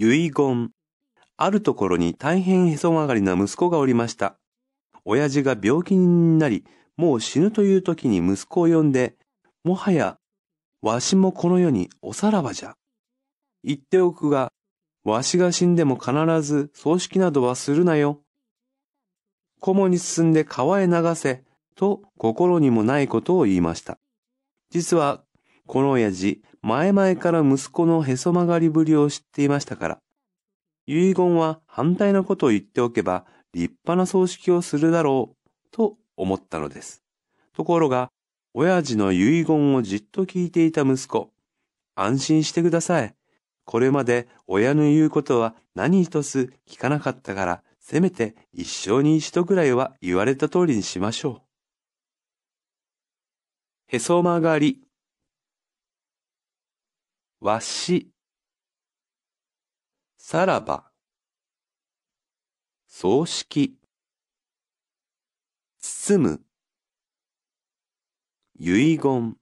[0.00, 0.70] 遺言。
[1.36, 4.38] あるところに大変へそ曲がりな息子がおりました。
[5.04, 6.64] 親父が病気になり、
[6.96, 9.16] もう死ぬという時に息子を呼んで、
[9.62, 10.18] もはや、
[10.82, 12.76] わしもこの世におさらばじゃ。
[13.62, 14.52] 言っておくが、
[15.04, 18.22] わしが死んでも必ず葬式などはするなよ。
[19.60, 23.98] 菰に進んで川へ流せ、と心にもないことを言いました。
[24.70, 25.24] 実は、
[25.70, 29.98] この親父、前々から息子のへそ曲がりぶりを知っていましたから、
[30.88, 33.24] 遺言は反対のことを言っておけば
[33.54, 37.04] 立派な葬式をするだろう、と思ったのです。
[37.54, 38.10] ところが、
[38.52, 41.30] 親父の遺言をじっと聞いていた息子、
[41.94, 43.14] 安心してください。
[43.64, 51.42] これまで親の言うことは何一つ聞かなかったから、せめて一生に一度ぐらいは言われた通りにしましょ
[53.92, 53.96] う。
[53.96, 54.89] へそ曲がり。
[57.42, 58.10] わし。
[60.18, 60.90] さらば。
[62.86, 63.78] 葬式。
[65.78, 66.44] 包む。
[68.58, 69.39] 遺言。